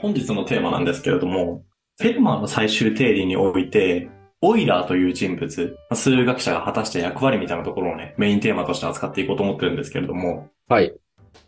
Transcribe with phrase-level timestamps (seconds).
[0.00, 1.64] 本日のテーマなんですけれども、
[2.00, 4.08] フェルマーの最終定理において、
[4.40, 10.94] オイラーという人物、数学者が果たした役割みたいなところをね、メインテーマとして扱っていこうと思ってるんですけれども、はい。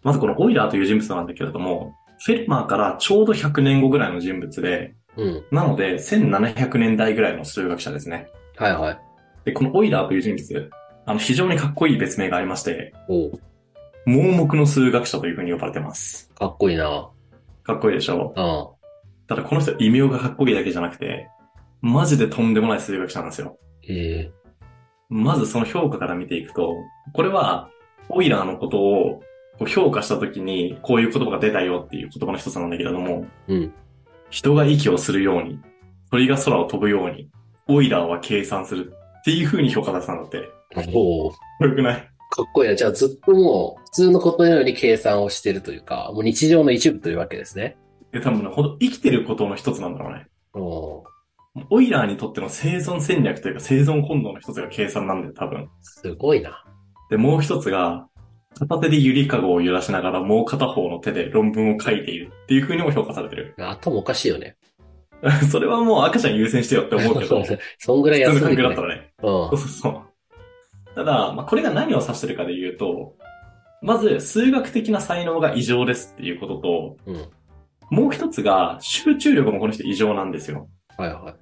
[0.02, 5.44] まずこのオイラーという人物なんだけれども、フェルマーからちょうど100年後ぐらいの人物で、うん。
[5.52, 8.28] なので1700年代ぐらいの数学者ですね。
[8.56, 8.98] はいはい。
[9.44, 10.70] で、このオイラーという人物、
[11.06, 12.92] あの、非常にかっこいい別名がありまして、
[14.06, 16.28] 盲目の数学者という風に呼ばれてます。
[16.34, 17.08] かっこいいな。
[17.62, 18.34] かっこいいでしょ？
[18.36, 19.26] うん。
[19.26, 21.28] ただこの人異名がかっこいいだけじゃなくて、
[21.80, 23.58] マジでとんでもない数学者なんですよ。
[23.82, 24.32] へえ。
[25.08, 26.74] まずその評価から見ていくと、
[27.12, 27.68] これは、
[28.08, 29.20] オイラーのことを
[29.58, 33.72] こう評価したときに、こういう言葉が出たよっていう言葉の一つなんだけれども、うん。
[34.30, 35.58] 人が息をするように、
[36.10, 37.28] 鳥が空を飛ぶように、
[37.68, 40.50] オイラーは計算するっていう風に評価されてたんだって。
[40.94, 42.10] おうよくない？
[42.30, 42.76] かっこいいな。
[42.76, 47.76] じゃあずっともう、普通のことのように計算をしてるというか、もう日常の一部というわけですね。
[48.12, 50.26] で、多分ね、ほんと生きてることの一つなんだろうね。
[50.54, 51.04] おう
[51.68, 55.68] オイラーにとっての生存戦略というか生存本能の一つが計算なんだよ、多分。
[55.82, 56.64] すごいな。
[57.10, 58.06] で、もう一つが、
[58.58, 63.54] 片手でゆりかごを揺らしながらもう片方の手で論文を書いているっていう風にも評価されてる。
[63.58, 64.56] 頭おかしいよね。
[65.50, 68.94] それはもう赤ちゃん優先してよって思うけど、普 そんぐらい通の休んでるね環境だった。
[68.94, 69.12] らね。
[69.18, 69.58] うんそう。
[69.58, 70.09] そうそう。
[70.94, 73.14] ただ、まあ、これが何を指してるかで言うと、
[73.82, 77.28] まず、数学的な才能が異常ですっていうことと、うん。
[77.90, 80.68] もう一つが、集中力もこの人異常なんですよ。
[80.96, 81.34] はいはい。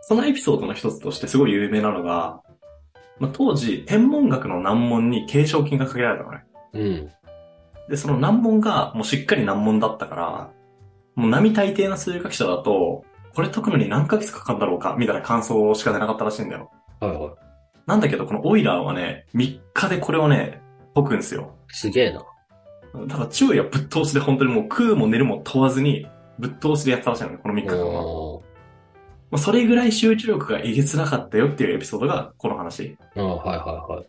[0.00, 2.40] そのエピソードの一つとしてすごい有名なのが、
[3.18, 6.44] まあ、当時、天文学の難問に継承金がかけられたのね。
[6.72, 7.10] うん。
[7.88, 10.50] で、その難問がもうしっかり難問だったから、
[11.14, 16.70] もう並大抵な数学者だと、これ解くのに何ヶ月かかるんだろうか、みたいな感想しか出なかったらしいんだよ。
[17.00, 17.43] はいはい。
[17.86, 20.62] なんだけど、このオイラーはね、3日でこれをね、
[20.94, 21.54] 解くんですよ。
[21.68, 22.24] すげえな。
[23.08, 26.06] ただ、昼夜ぶっ通しで本当にもう食うも寝るも問わずに、
[26.38, 28.40] ぶっ通しでやってたらしいのね、この3日間は。
[29.30, 32.96] まあそれぐらい集中力がえげつなかったよっていうエピソードがこの話。
[33.16, 34.06] うん、はいはいはい。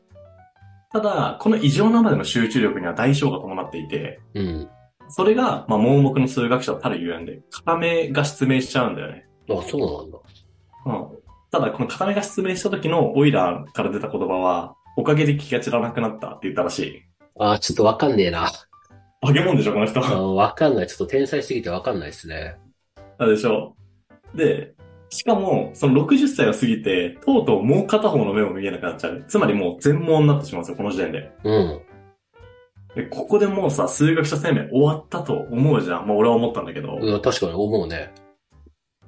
[0.91, 4.69] ただ、この異常なまでの集中力には代償が伴っていて、うん。
[5.09, 9.27] それが、まあ、盲目の数学者たるゆえんで、片目が失明しちゃうんだよね。
[9.49, 11.09] あ、そうなんだ。
[11.09, 11.14] うん。
[11.55, 17.01] ただ、この片目が失明した時のオイラーから出た言葉は、おかげで気が散らなくなったって言ったらしい。
[17.39, 18.51] あ、ちょっとわかんねえな。
[19.21, 20.05] 化け物でしょ、この人。
[20.05, 20.87] あわかんない。
[20.87, 22.57] ちょっと天才すぎてわかんないですね。
[23.17, 23.73] なんでしょ
[24.35, 24.73] で、
[25.07, 29.23] しかも、その60歳を過ぎて、とうとうもう片方の目も見えなくなっちゃう。
[29.25, 31.31] つまりもう全盲になってしまうんですよ、この時点で。
[31.45, 31.81] うん。
[32.97, 36.05] で、ここでもうさ、数学者生命終わったと思うじゃん。
[36.05, 38.13] まあ俺は思ったんだけど、うん、確かに思うね。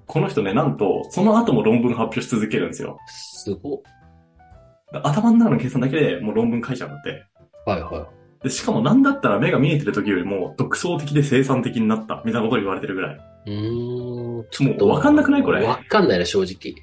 [0.07, 2.97] この人ね、なんと、その後も論文発表し続けるんですよ。
[3.07, 3.83] すご。
[5.03, 7.25] 頭の中の計算だけでもう論文書いちゃうんだって。
[7.65, 8.07] はいは
[8.41, 13.19] で、しかもなんだったら目が見えてる時よりも独創的で生産的になった、みたいなことを言われてるぐらい。
[13.47, 13.51] い。
[13.51, 14.45] うーん。
[14.49, 15.65] ちもうわかんなくないこれ？
[15.65, 16.75] わかんないな、正直。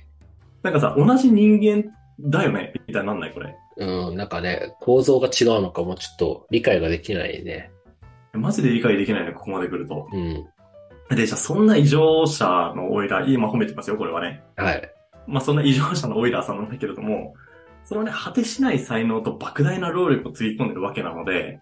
[0.63, 3.55] なんかさ、同じ人間だよねみたいになんないこれ？
[3.77, 7.71] うん、なんかね、構造が違うのかもちょっと理解ができないね。
[8.33, 10.09] マジで理解できないね、ここまで来ると。
[10.13, 10.47] うん。
[11.11, 14.43] で、じゃあそんな異常者のオイラー、今褒めてますよ、これはね。
[14.57, 14.91] はい。
[15.27, 17.35] まあそんな異常者のオイラーさんなんだけれども、
[17.85, 21.61] そのね、果てしない才能と莫大な労力をつぎ込んでるわけなので、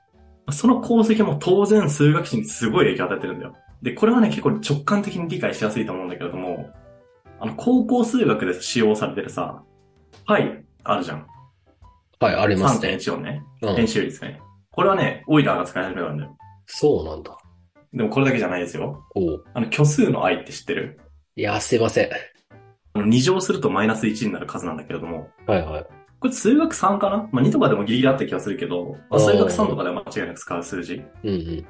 [0.51, 3.57] その功績も当然数学史にすごい影響を与えてるんだよ。
[3.83, 6.71] で、これはね、結構直感的に理解しやすいと思うんだけれども、
[7.41, 9.63] あの、高校数学で使用されてるさ、
[10.25, 11.27] はい、あるじゃん。
[12.21, 12.91] はい、ありますね。
[12.91, 13.43] 3.14ね。
[13.63, 13.89] うん編。
[13.89, 14.41] 集率ね。
[14.71, 16.37] これはね、オイラーが使い始めたんだよ。
[16.67, 17.37] そうなんだ。
[17.93, 19.05] でもこれだけじゃないですよ。
[19.15, 20.99] おうあの、虚数の愛って知ってる？
[21.37, 22.11] いや、すいません。
[22.95, 25.87] あの、2乗するとマイナス1になる数なんだけれども、はいはい。
[26.21, 27.29] これ数学3かな？
[27.33, 31.03] まあ、2とかでもギリギリあった気がするけど、まあ、数学3とかでは間違いなく使う数字。
[31.25, 31.57] うんうん。
[31.57, 31.67] で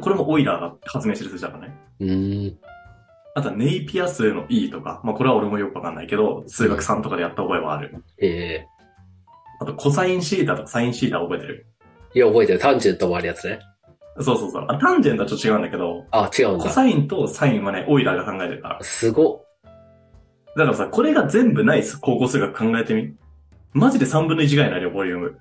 [0.00, 1.74] これもオイラーが発明してる数字だからね。
[2.00, 2.58] うーん。
[3.34, 8.02] あとはネイピア数の E とか、まあこれは俺もよくわかんないけど、数学3とかでやった覚えはある。
[8.18, 8.66] え
[9.60, 11.66] あとコサインシータとかサインシータ覚えてる？
[12.14, 12.18] ー。
[12.18, 12.58] いや、覚えてる。
[12.58, 13.60] タンジェントもあるやつね。
[14.20, 14.66] そうそうそう。
[14.68, 16.70] あ、タンジェントはちょっと違うんだけど、あ、違うんコだ。
[16.70, 18.78] サインとサインはね、オイラーが考えてるから。
[18.82, 19.44] すご。
[20.56, 23.14] だからさ、これが全部ない高校数学考えてみ。
[23.72, 25.38] マジで3分の1ぐらいになるよ、ボリューム。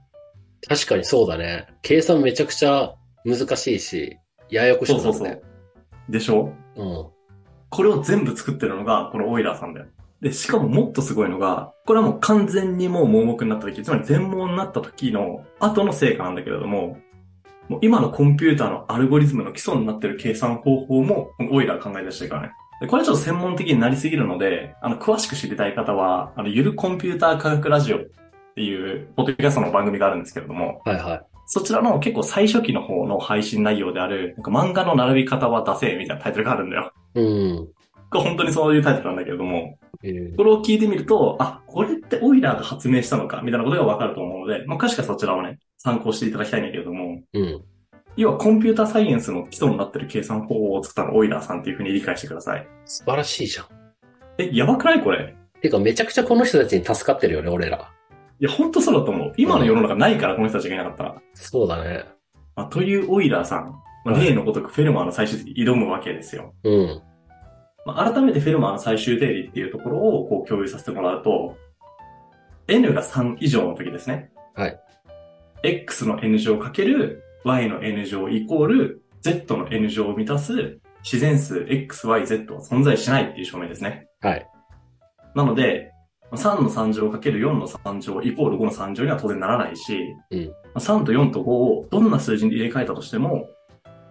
[0.68, 1.68] 確かにそうだね。
[1.81, 2.94] 計算めちゃくちゃ
[3.24, 4.18] 難しいし、
[4.50, 5.42] ややこしそうそうそう。。
[6.10, 6.51] でしょ？
[6.75, 7.06] うん。
[7.69, 9.86] これを全部作ってるのが、このオイラーさんだよ。
[10.21, 16.98] で、しかももっとすごいのが、これはもう完全にもう盲目になった時、つまり全盲になった時の後の成果なんだけれども、
[17.70, 22.52] もう今のコンピューターのアルゴリズムの基礎になってる計算方法も、オイラー考え出してるからね。
[22.82, 28.02] で、これはちょっと専門的になりすぎるので、あの、詳しく知りたい方は、あの、ゆるコンピューター科学ラジオっ
[28.56, 31.22] ていう、ポッドキャストの番組があるんですけれども、はいはい。
[31.48, 36.92] そちらの結構最初期の方の配信内容である、なんか漫画の並び方は出せみたいなタイトルがあるんだよ。
[37.16, 37.68] うん。
[38.10, 47.63] これ本当にそういうタイトルなんだけれども、えーこれを聞いてみると、あ、これってオイラーが発明したのか、みたいなことがわかると思うので、まあ、詳しくはそちらをね、参考していただきたいんだけれども、うん。
[48.18, 52.68] 要はコンピューターサイエンスの基礎になってる計算方法を作ったのはオイラーさんっていうふうに理解してください。
[52.86, 53.65] 素晴らしいじゃん。
[54.38, 55.36] え、やばくないこれ？
[55.62, 57.92] てか、めちゃくちゃこの人たちに助かってるよね、俺ら。
[58.39, 59.33] いや、ほんとそうだと思う。
[59.38, 61.15] 今の世の中ないから、この人たちがいなかったら。
[61.33, 62.06] そうだね。
[62.56, 63.74] まあ、というオイラーさん、
[64.06, 66.53] まあ、はい例のごとくフェルマーの最終定理に挑むわけですよ。
[66.63, 67.01] うん。
[67.86, 71.56] まあ、改めてフェルマーの最終定理っていうところをこう共有させてもらうと、
[72.68, 74.32] n が3以上の時ですね。
[74.56, 74.80] はい。
[75.64, 84.08] x の n 乗かける y の n 乗イコール z の n 乗を満たす自然数 x, y, z は存在しないっていう証明ですね。
[84.22, 84.48] はい。
[85.36, 85.92] なので、
[86.31, 90.00] 3の3乗かける4の3乗イコール5の3乗には当然ならないし、
[90.31, 93.48] うん3と4と5をどんな数字に入れ替えたとしても、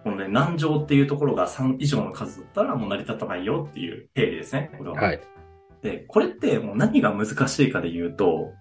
[0.05, 4.69] このね、何乗っていうところが3以上の数だったらもう成り立たないよっていう定理ですね。
[4.77, 5.01] これは。
[5.01, 5.19] はい。
[5.81, 8.53] で、これってもう何が難しいかで言うと、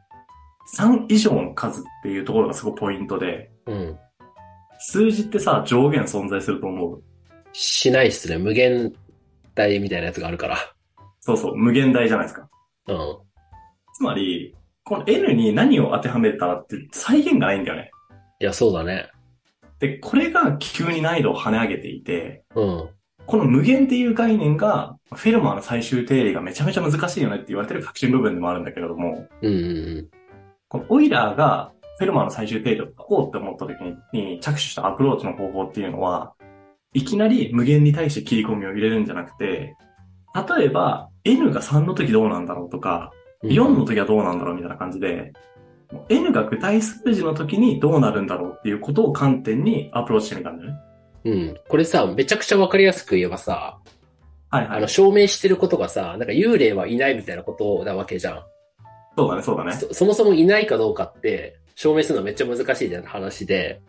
[0.74, 3.98] 3以上の数っていうところがすごいポイントで、うん。
[4.78, 7.02] 数字ってさ、上限存在すると思う？
[7.52, 8.38] しないっすね。
[8.38, 8.94] 無限
[9.54, 10.56] 大みたいなやつがあるから。
[11.20, 12.48] そうそう、無限大じゃないですか。
[12.88, 13.18] うん。
[13.92, 17.90] つまり、この n に何を当てはめたらって再現がないんだよね。
[18.40, 19.10] いや、そうだね。
[19.78, 22.88] で、これが急に難易度を跳ね上げていて、うん。
[23.26, 29.58] この無限っていう概念が、フェルマーの最終定理がめちゃめちゃ難しいよねって言われてる核心部分でもあるんだけれども、うんう
[30.00, 30.08] ん
[30.68, 33.78] このオイラーがフェルマーの最終定理を書こうって思った時
[34.12, 36.34] に着手したアプローチの方法っていうのは、
[36.92, 39.76] いきなり無限に対して切り込みを入れるんじゃなくて、
[40.58, 43.12] 例えば n が3の時どうなんだろうとか、
[43.42, 43.50] うん。
[43.50, 45.32] 4の時はどうなんだろうみたいな感じで、
[46.08, 50.78] n が具体数字の時にどうなるんだろうっていうことを観点にアプローチしてみたんだよね。
[51.24, 51.56] うん。
[51.68, 53.78] これさ、めちゃくちゃわかりやすく言えばさ、
[54.50, 54.88] はいはいあの、。
[54.88, 58.42] 証明してることがさ、なんか幽霊はいないみたいなことなわけじゃん。
[59.16, 59.72] そうだね、そうだね。
[59.72, 63.80] そそもそもいないかどうかって、証明するのはめっちゃ難しいじゃん話で。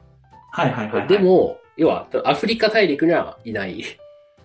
[0.52, 1.08] はいはいはい、はい。
[1.08, 3.84] で、も、要は、アフリカ大陸にはいない。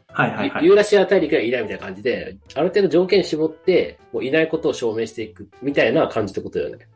[0.09, 0.65] はいはいはい。
[0.65, 6.89] ユーラシア大陸にはいないみたいな感じで、ある程度条件絞って、もういないことを証明していくみたいな感じってことだよね。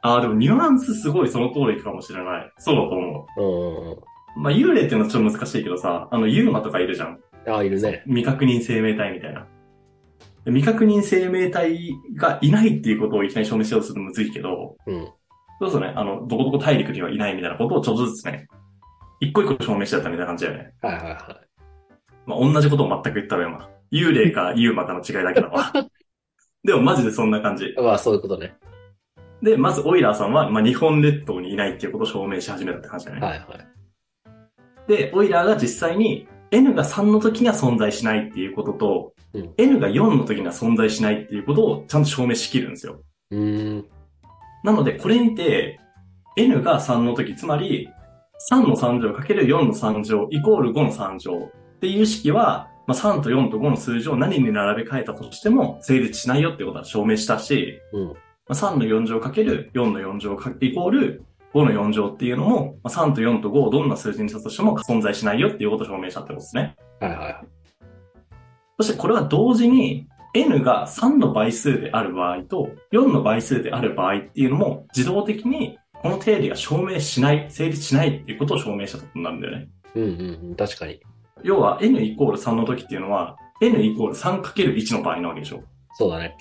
[0.00, 2.52] ああ、でもニュアンスすごいその通りかもしれない。
[2.58, 4.42] そうだと思うんうん。
[4.42, 7.20] まあ、幽霊っていうのはちょっと難しいけどさ、あの、ユーマとかいるじゃん。
[7.46, 8.02] ああ、いるね。
[8.06, 9.46] 未確認生命体みたいな。
[10.44, 15.08] で未確認生命体がいないっていうことをいきなり証明しようとするとむずいけど、うん。
[15.60, 18.46] そうそうね、あの、どこどこ大陸にはいないみたいなことをちょっとずつね、
[19.20, 20.72] 一個一個証明してやったみたいな感じだよね。
[20.80, 21.40] はいはいは
[22.26, 23.68] まあ、同じことを全く言ったら今。
[23.90, 25.72] 幽霊かユーマかの違いだけだわ。
[26.62, 27.66] でもマジでそんな感じ。
[27.66, 27.74] い。
[27.76, 28.54] まあ、そういうことね。
[29.42, 33.26] で、まずオイラーさんは、まあ、日本列島にいないっていうことを証明し始めたって感じだよね。
[33.26, 34.88] はいはい。
[34.88, 43.02] で、オイラーが実際に n が3の時には存在しないっていうことと、うん n が4の時には存在しないっていうことをちゃんと証明しきるんですよ。
[43.30, 43.86] うーん。
[44.64, 45.78] なので、これにて、
[46.36, 47.90] n が3の時、つまり、
[48.50, 58.14] 3の3乗かける4の3乗イコール5の3乗っていう式は、まあ、3と4と5の数字を何に並べ替えたとしても成立しないよってことは証明したし、うん。
[58.48, 61.22] まあ、3の4乗かける4の4乗かイコール
[61.54, 66.76] 5の4乗っていうのも、まあ、3と4と5をどんな数字にしたとしても存在しないよっていうことを証明したってことですね。
[67.00, 67.46] はいはいはい。
[68.78, 79.68] そしてこれは同時に n が3の倍数である場合と4の倍数である場合っていうのも自動的にこの定理が証明しない、成立しないっていうことを証明したことになるんだよね。
[79.96, 80.54] うんうんうん。
[80.54, 81.00] 確かに。
[81.42, 85.62] 要は n イコール3の時っていうのは n イコール 3×1 の場合なわけでしょ。
[85.94, 86.36] そうだね。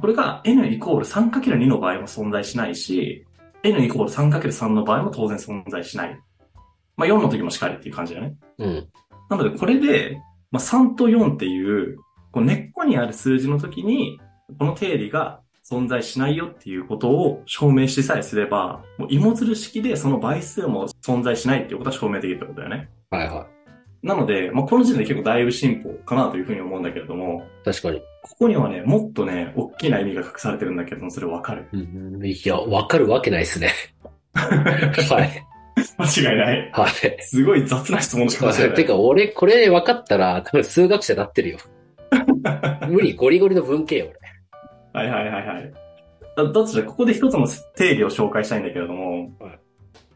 [0.00, 3.26] これが n イコール 3×2 の場合も存在しないし、
[3.62, 6.18] n イコール 3×3 の場合も当然存在しない。
[6.96, 8.36] まあ4の時もしかりっていう感じだよね。
[8.58, 8.88] うん。
[9.28, 10.20] なのでこれで、
[10.50, 11.96] まあ、3と4っていう、
[12.32, 14.20] こう根っこにある数字の時に、
[14.58, 22.90] この定理が存在しないよっていうことを証明しさえすれば、もう芋づる式でその倍数も存在しないっていうことは証明できるってことだよね。
[23.10, 23.46] はいは
[24.02, 27.64] なので、まあ、この時点で結構だいぶ進歩かなというふうに思うんだけれども、い。
[27.64, 28.00] 確かに。
[28.22, 32.24] ここにはね、もっとね、大きな意味が隠されてるんだけども、それわかるうん。
[32.24, 33.72] いや、わかるわけないっすね。
[34.34, 35.50] はい。
[35.98, 36.70] 間違いない。
[36.72, 37.16] はい。
[37.20, 38.76] すごい雑な質問しかもしれない。
[38.76, 41.58] てか、俺、これ分かったら、多分数学者になってるよ。
[42.88, 44.12] 無理、ゴリゴリの文系よ、
[44.92, 45.72] はいはいはいはい。
[46.36, 49.58] だだとしたら、ここで一つの定理を紹介したいんだけれどもはい、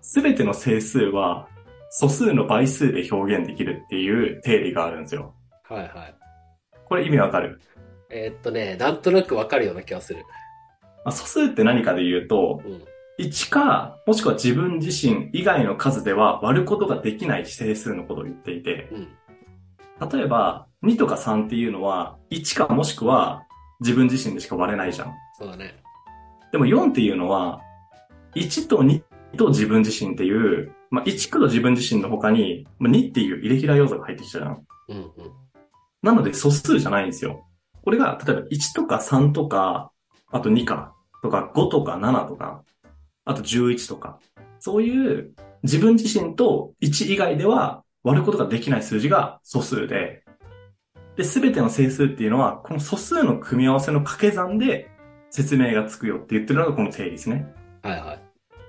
[0.00, 1.48] すべ、ての整数は
[1.96, 5.32] 素数の倍数で表現できるっていう定理があるんですよ。
[5.70, 5.82] 俺。
[5.82, 6.14] はいはい。
[6.86, 7.60] これ意味わかる、
[8.10, 10.24] えーっとね、なんとなく分かるような気がする。
[11.04, 12.82] まあ、素数って何かで言うと、うん。
[13.20, 20.10] 1か、もしくは自分自身以外の数では割ることができない整数のことを言っていて、うん。
[20.10, 23.44] 例えば、2とか3っていうのは、1かもしくは
[23.78, 25.14] 自分自身でしか割れないじゃん。
[25.38, 25.76] そうだね。
[26.50, 27.60] でも4っていうのは、
[28.34, 29.00] 1と2
[29.36, 34.64] と自分自身っていう、まあ、1と自分自身の他に、まあ、2っていうイレギュラー要素が入ってきちゃうじゃん。
[34.88, 35.32] うんうん。
[36.02, 37.44] なので素数じゃないんですよ。
[37.82, 39.90] これが、例えば1とか3とか、
[40.30, 42.62] あと2か、とか5とか7とか、
[43.24, 44.20] あと11とか、
[44.60, 45.34] そういう
[45.64, 50.22] 自分自身と1以外では割ることができない数字が素数で、
[51.16, 54.88] で、すべての整数っていうのは、この素数の組み合わせの掛け算で
[55.30, 57.52] 説明がつくよって言ってるのがこの定理ですね。
[57.82, 58.22] はいはい。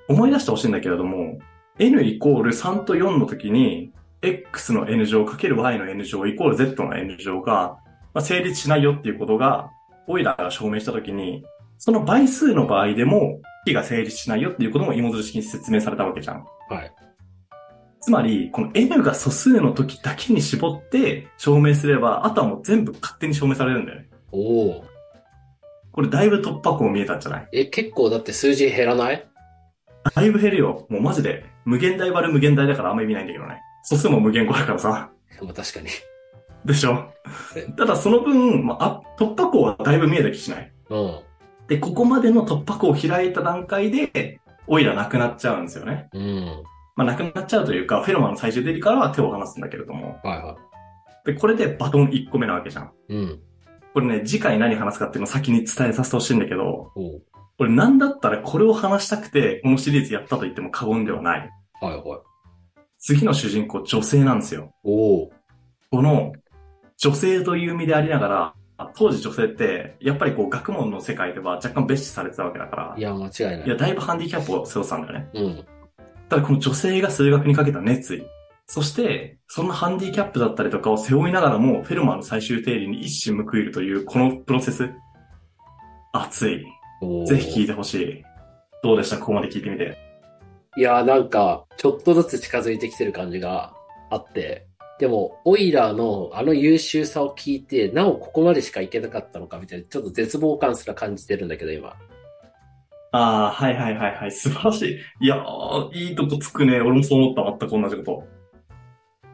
[0.07, 1.37] 思い出してほしいんだけれども、
[1.79, 3.91] n イコール3と4の時に、
[4.21, 7.77] x の n 乗かける y の n 乗イコール z の n 乗が、
[8.13, 9.69] まあ、成立しないよっていうことが、
[10.07, 11.43] オイラーが証明した時に、
[11.77, 16.45] その倍数の場合でも、式が成立しないよっていうことも芋づる式に説明されたわけじゃん。
[16.69, 16.91] はい。
[17.99, 24.09] つまり、この n が素数の時だけに絞って証明すれば、あとはもう全部勝手に証明されるんだよね。
[24.31, 24.85] おお。
[25.91, 27.47] これだいぶ突破口見えたんじゃない？
[27.51, 29.27] え、結構だって数字減らない？
[30.13, 30.85] だいぶ減るよ。
[30.89, 31.45] もうマジで。
[31.65, 33.61] 無限大割る無限大だからあんま意味ないんだけどね。
[33.83, 35.09] 素数も無限個だからさ。
[35.41, 35.87] まあ確かに。
[36.63, 37.11] でしょ？
[37.55, 40.71] えただその分、まあ、あ突破口はだいぶ見えた気しない？
[40.89, 41.19] うん。
[41.67, 46.09] で、ここまでの突破口を開いた段階で、オイラなくなっちゃうんですよね。
[46.13, 46.63] うん。
[46.95, 50.19] まあ、なくなっちゃうというか、フェロマンの最終定理からは手を離すんだけれども。
[50.23, 50.57] はいは
[51.25, 52.91] で、これでバトン1個目なわけじゃん。
[53.09, 53.15] い。
[53.15, 53.39] うん。
[53.93, 56.91] これね、次回何話すかっていうのを先に伝えさせてほしいんだけど、
[57.57, 61.49] おうこれなんだったらこれを話したくて、このシリーズやったと言っても過言ではない。
[61.81, 62.01] はいはい。
[62.99, 64.73] 次の主人公、女性なんですよ。
[64.83, 65.31] おお。
[65.91, 66.33] この、
[66.97, 68.53] 女性という意味でありながら、
[68.95, 73.65] 当時女性って、やっぱりこう学問の世界では若干蔑視されてたわけだからい、や、間違いない。
[73.65, 75.29] いや、だいぶハンディキャップを背負ってたんだよね。
[75.33, 75.65] うん。
[76.29, 78.25] ただこの女性が数学にかけた熱意、
[78.67, 84.91] そして、そんなハンディキャップだったりとかを背負いながらも、フェルマーの最終定理に一矢報いるという、このプロセス。
[86.13, 86.65] 熱い。
[87.25, 88.23] ぜひ聞いてほしい。
[88.83, 89.17] どうでした？
[89.17, 89.97] ここまで聞いてみて。
[90.77, 93.73] いや、なんか、ちょっとずつ近づいてきてる感じが
[94.09, 94.67] あって、
[94.99, 101.95] でも、オイラーのあの優秀さを聞いて、なおここまでしかいけなかったのかみたいな、ちょっと絶望感すら感じてるんだけど、今。
[103.11, 104.31] ああ、はいはいはいはい。
[104.31, 105.25] 素晴らしい。
[105.25, 106.81] いやー、いいとこつくね。
[106.81, 107.65] 俺もそう思った。
[107.67, 108.27] 全く同じこと。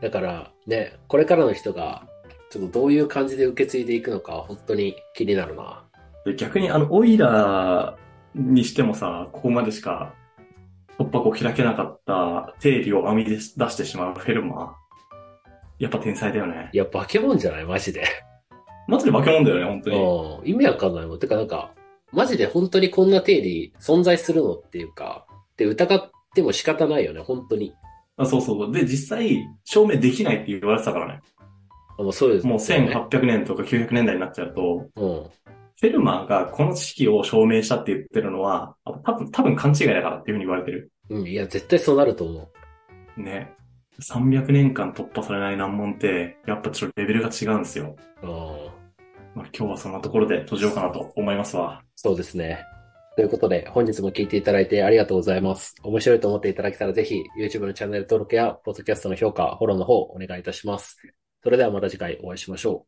[0.01, 2.07] だから、ね、これからの人が、
[2.51, 5.83] ちょっとどういう感じで受け継いでいくのか、本当に気になるな。
[6.25, 10.13] で逆にあの、オイラーにしてもさ、ここまでしか
[10.97, 14.69] 突破口開けなかった定理を編み出してしまうフェルマー。
[15.79, 16.69] やっぱ天才だよね。
[16.73, 17.65] いや、化け物じゃない？
[17.65, 18.03] マジで。
[18.87, 19.97] マジで化け物だよね、本当に。
[19.97, 20.49] うん。
[20.49, 21.19] 意味わかんないもん。
[21.19, 21.71] てかなんか、
[22.11, 25.25] マジで本当にこんな定理存在するのっていうか、
[25.57, 27.73] で、疑っても仕方ないよね、本当に。
[28.17, 28.71] あそうそう。
[28.71, 31.21] で、実際、証明できないって言われてたからね。
[31.97, 35.25] あもうそうです、もう1800年とか900年代になっちゃうと、うん。
[35.81, 40.91] フェルマーがこの知識を証明したって言ってるのは、あ多分、多分勘違いだからっていうふうに言われてる。
[41.09, 42.51] うん、いや、絶対そうなると思
[43.17, 43.21] う。
[43.21, 43.51] ね。
[43.99, 47.95] 300年間突破されない難問って、やっぱちょっとレベルが違うんですよ。
[48.21, 48.29] うん。
[49.33, 51.81] まあ、今日はそんなところで閉じようかなと思いますわ。
[51.95, 52.63] そうですね。
[53.15, 55.73] ということで、本日も聞いていただいてありがとうございます。
[55.81, 60.99] 面白いと思っていただけたらぜひ、YouTube のチャンネル登録や、ポッドキャストの評価、フォローの方、お願いいたします。
[61.43, 62.85] それではまた次回お会いしましょ